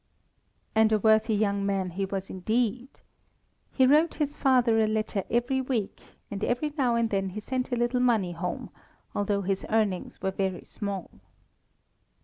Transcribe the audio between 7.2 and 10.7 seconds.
he sent a little money home, although his earnings were very